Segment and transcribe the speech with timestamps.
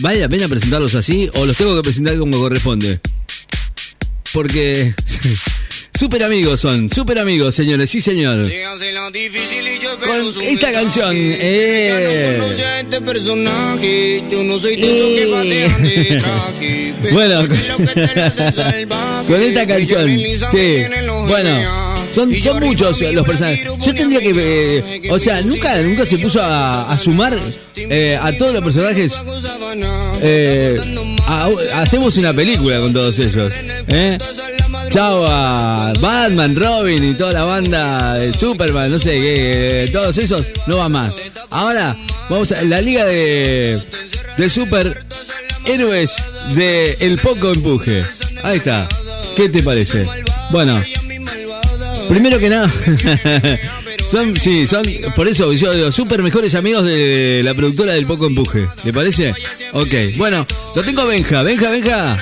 [0.00, 3.00] ¿vale la pena presentarlos así o los tengo que presentar como corresponde?
[4.32, 4.94] Porque
[5.98, 8.50] super amigos son, super amigos, señores, sí señor.
[10.06, 12.38] Con esta canción, eh.
[17.12, 17.40] Bueno,
[19.26, 20.18] con esta canción,
[20.50, 20.84] sí.
[21.26, 23.64] Bueno, son, son muchos los personajes.
[23.84, 24.32] Yo tendría que.
[24.36, 27.38] eh, o sea, nunca, nunca se puso a, a sumar
[27.76, 29.14] eh, a todos los personajes.
[30.22, 30.76] Eh,
[31.26, 31.48] a-
[31.80, 33.52] hacemos una película con todos ellos.
[34.90, 40.50] Chao a Batman, Robin y toda la banda de Superman, no sé qué, todos esos
[40.66, 41.12] no va más.
[41.50, 41.96] Ahora
[42.28, 43.80] vamos a la liga de,
[44.36, 45.04] de super
[45.64, 46.16] héroes
[46.56, 48.02] de El Poco Empuje.
[48.42, 48.88] Ahí está.
[49.36, 50.06] ¿Qué te parece?
[50.50, 50.82] Bueno,
[52.10, 52.72] primero que nada,
[54.10, 54.82] son, sí, son,
[55.14, 58.66] por eso yo digo, super mejores amigos de la productora del Poco Empuje.
[58.82, 59.32] ¿Le parece?
[59.72, 62.16] Ok, bueno, lo tengo Benja, Benja, Benja.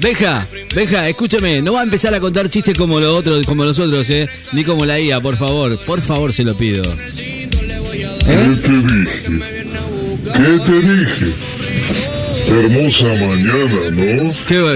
[0.00, 3.78] Benja, Benja, escúchame, no va a empezar a contar chistes como los otros, como los
[3.78, 6.82] otros, eh, ni como la IA, por favor, por favor se lo pido.
[6.82, 9.40] ¿Qué te dije?
[10.24, 11.69] ¿Qué te dije?
[12.50, 14.32] Hermosa mañana, ¿no?
[14.48, 14.60] Qué.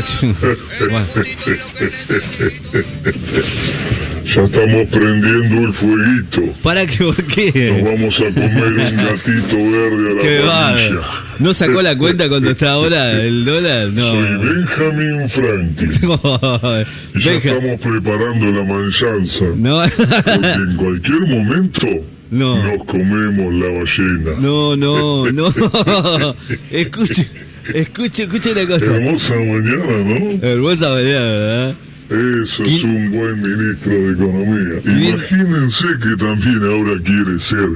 [4.24, 6.40] Ya estamos prendiendo el fueguito.
[6.62, 6.96] ¿Para qué?
[7.04, 7.82] ¿Por Nos qué?
[7.84, 11.00] vamos a comer un gatito verde a la Qué parrilla.
[11.40, 13.88] ¿No sacó la cuenta cuando está ahora el dólar?
[13.88, 14.12] Soy No.
[14.40, 15.92] Benjamin Franklin.
[17.14, 17.50] Y ya Benja.
[17.50, 19.44] estamos preparando la manchanza.
[19.56, 21.86] No, Porque en cualquier momento
[22.30, 22.64] No.
[22.64, 24.30] nos comemos la ballena.
[24.40, 25.48] no, no, no.
[26.70, 27.28] Escuche,
[27.72, 28.96] escuche, escuche una cosa.
[28.96, 30.46] Hermosa mañana, ¿no?
[30.48, 31.74] Hermosa mañana, ¿verdad?
[32.10, 34.80] Eso es ¿Quién- un buen ministro de Economía.
[34.82, 37.70] ¿Quién- Imagínense que también ahora quiere ser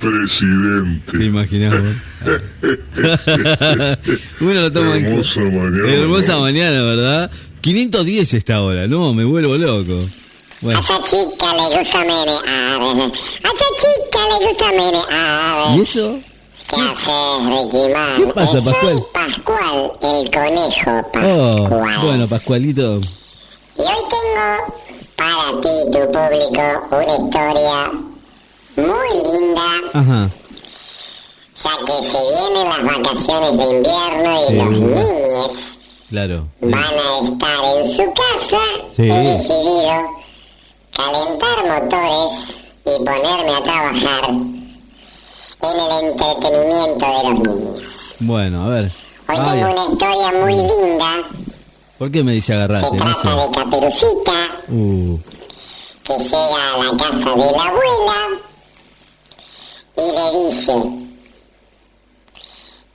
[0.00, 1.24] Te presidente.
[1.24, 2.38] imaginás, vos?
[4.40, 5.92] Uno lo toma en Hermosa mañana.
[5.92, 6.40] Hermosa ¿no?
[6.40, 7.30] mañana, ¿verdad?
[7.60, 9.92] 510 está ahora, no, me vuelvo loco.
[9.92, 10.06] A
[10.62, 12.28] Bueno, esa chica le gusta menear.
[12.28, 12.78] A
[13.44, 15.78] esa chica le gusta menear.
[15.78, 16.20] ¿y eso?
[16.70, 18.16] ¿Qué haces, Ricky Man?
[18.26, 19.04] ¿Qué pasa, soy Pascual?
[19.12, 21.98] Pascual, el conejo Oh, Pascual.
[22.06, 22.96] bueno, Pascualito.
[23.76, 24.74] Y hoy tengo
[25.16, 27.92] para ti, tu público, una historia
[28.76, 30.30] muy linda, Ajá.
[31.56, 35.50] ya que se vienen las vacaciones de invierno y Sí, los niños
[36.08, 36.46] Claro.
[36.60, 38.62] van a estar en su casa.
[38.94, 39.02] Sí.
[39.02, 40.10] He decidido
[40.96, 42.32] calentar motores
[42.86, 44.30] y ponerme a trabajar
[45.62, 48.14] en el entretenimiento de los niños.
[48.20, 48.84] Bueno, a ver.
[49.28, 51.28] Hoy Ay, tengo una historia muy linda.
[51.98, 52.96] ¿Por qué me dice Se agarrate?
[52.96, 53.28] No trata sé.
[53.28, 55.18] de Caperucita, Uh,
[56.04, 58.28] que llega a la casa de la abuela
[59.96, 60.72] y le dice,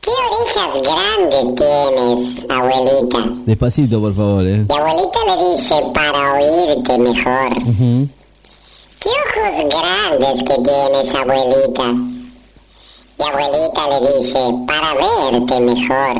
[0.02, 3.30] ¿qué orejas grandes tienes, abuelita?
[3.46, 4.66] despacito, por favor, eh.
[4.68, 7.54] Y abuelita le dice, para oírte mejor.
[9.00, 12.15] ¿Qué ojos grandes que tienes, abuelita?
[13.18, 16.16] Y abuelita le dice, para verte mejor.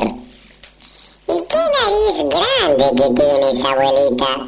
[1.28, 4.46] ¿Y qué nariz grande que tienes, abuelita?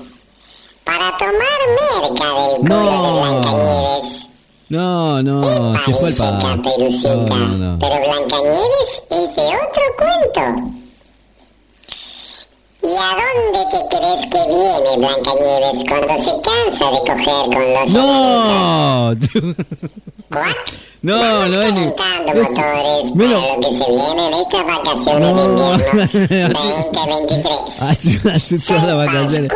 [0.84, 1.60] Para tomar
[2.00, 3.02] merca del culo No.
[3.02, 4.26] de Blancanieves.
[4.70, 6.16] No, no, se fue el.
[6.16, 7.34] Caperucita.
[7.34, 7.78] No, no.
[7.78, 10.42] Pero Blancanieves es de otro cuento.
[12.80, 17.88] ¿Y a dónde te crees que viene Blancanieves cuando se cansa de coger con los
[17.90, 19.10] No,
[20.30, 20.54] ¿Cuál?
[21.00, 22.48] No, no es ni- motores
[23.14, 23.34] Mira.
[23.34, 25.78] para lo que se viene en estas vacaciones No.
[25.78, 26.58] de invierno
[26.92, 27.54] 2023.
[27.80, 29.52] hace, todas las vacaciones.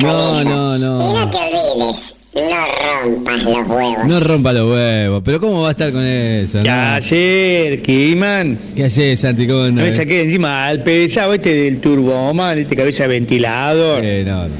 [0.00, 0.44] No, conejo.
[0.44, 1.30] no, Y no no.
[1.30, 4.06] te olvides, no rompas los huevos.
[4.06, 5.22] No rompa los huevos.
[5.24, 6.62] Pero ¿cómo va a estar con eso?
[6.62, 6.94] ¿Qué no?
[6.94, 8.58] hacer, Kiman?
[8.76, 9.46] ¿Qué haces, Santi?
[9.48, 14.04] ¿Cómo No me saqué encima al pesado este del turboman, este cabeza de ventilador.
[14.04, 14.54] Eh, no, no.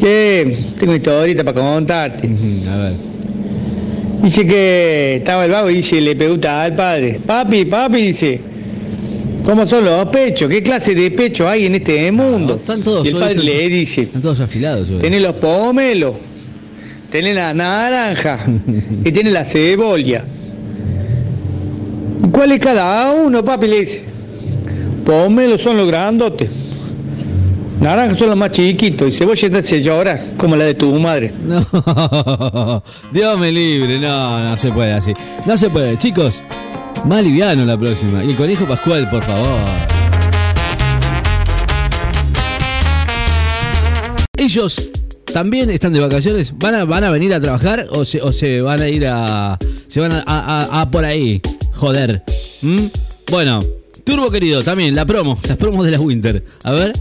[0.00, 2.26] Che, tengo historieta para contarte.
[2.26, 3.15] A ver.
[4.22, 8.40] Dice que estaba el vago y dice, le pregunta al padre, papi, papi, dice,
[9.44, 10.50] ¿cómo son los pechos?
[10.50, 12.54] ¿Qué clase de pechos hay en este mundo?
[12.54, 14.98] Ah, están todos y el hoy, padre están- le dice, Están todos afilados hoy.
[14.98, 16.14] tenés los pomelos,
[17.10, 18.46] tenés la naranja
[19.04, 20.24] y tenés la cebolla.
[22.24, 23.68] ¿Y ¿Cuál es cada uno, papi?
[23.68, 24.02] Le dice,
[25.04, 26.48] pomelos son los grandotes.
[27.86, 31.32] Naranjas son los más chiquitos y cebolla te hace llorar, como la de tu madre.
[31.46, 35.12] No, Dios me libre, no, no se puede así.
[35.46, 36.42] No se puede, chicos.
[37.04, 38.24] Más liviano la próxima.
[38.24, 39.56] Y el conejo Pascual, por favor.
[44.36, 44.90] Ellos
[45.32, 46.58] también están de vacaciones.
[46.58, 49.56] ¿Van a, van a venir a trabajar o se, se van a ir a.
[49.86, 51.40] Se van a por ahí?
[51.74, 52.24] Joder.
[52.62, 52.86] ¿Mm?
[53.30, 53.60] Bueno,
[54.02, 56.44] Turbo querido, también, la promo, las promos de la Winter.
[56.64, 56.92] A ver.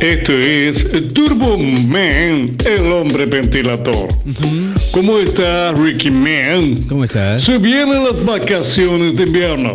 [0.00, 4.06] Este es Turbo Man, el hombre ventilador.
[4.92, 6.84] ¿Cómo está Ricky Man?
[6.88, 7.42] ¿Cómo estás?
[7.42, 9.74] Se vienen las vacaciones de invierno.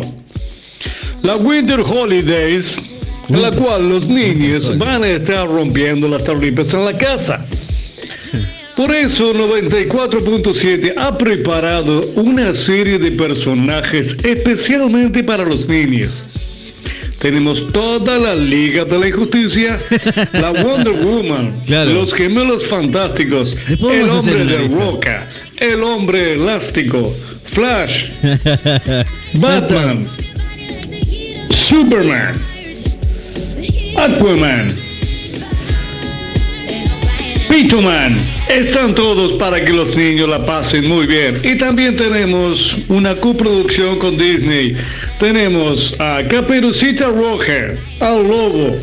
[1.22, 2.80] La Winter Holidays,
[3.28, 7.44] en la cual los niños van a estar rompiendo las tablitas en la casa.
[8.74, 16.28] Por eso 94.7 ha preparado una serie de personajes especialmente para los niños.
[17.24, 19.80] Tenemos toda la Liga de la Injusticia,
[20.34, 27.10] la Wonder Woman, los gemelos fantásticos, el hombre de roca, el hombre elástico,
[27.46, 28.08] Flash,
[29.40, 30.06] Batman,
[31.48, 32.34] Superman,
[33.96, 34.68] Aquaman,
[37.54, 38.16] Pitoman.
[38.48, 41.36] Están todos para que los niños la pasen muy bien.
[41.44, 44.76] Y también tenemos una coproducción con Disney.
[45.20, 48.76] Tenemos a Caperucita Roja, al Lobo,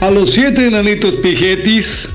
[0.00, 2.08] a los siete enanitos pijetis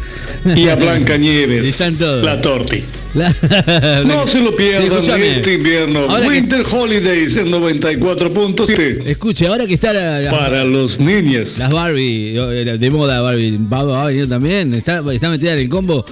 [0.44, 2.84] y a Blanca Nieves, la torti.
[4.06, 6.08] no se lo pierdan este invierno.
[6.28, 9.08] Winter Holidays en 94.7.
[9.08, 11.58] Escuche, ahora que está la, Para los niños.
[11.58, 14.74] Las Barbie, de moda Barbie, va, a venir también.
[14.76, 16.06] Está, está metida en el combo.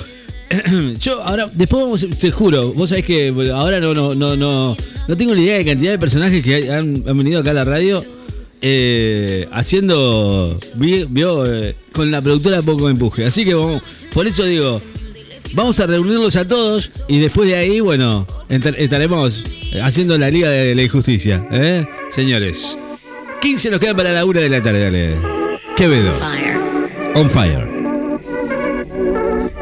[1.00, 4.78] Yo ahora, después vamos, te juro, vos sabés que ahora no, no, no, no,
[5.08, 8.04] no tengo ni idea de cantidad de personajes que han, venido acá a la radio
[8.62, 13.26] eh, haciendo, vio, eh, con la productora poco empuje.
[13.26, 13.84] Así que vamos,
[14.14, 14.82] por eso digo,
[15.54, 19.44] vamos a reunirlos a todos y después de ahí, bueno, estaremos
[19.82, 21.86] haciendo la Liga de la Injusticia, ¿eh?
[22.10, 22.78] Señores,
[23.42, 25.18] 15 nos quedan para la una de la tarde, dale.
[25.76, 26.12] Quevedo.
[27.16, 27.68] On fire.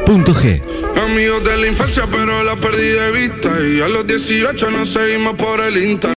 [0.06, 0.62] Punto G.
[1.04, 3.50] Amigos de la infancia, pero la perdí de vista.
[3.62, 6.14] Y a los 18 nos seguimos por el Insta.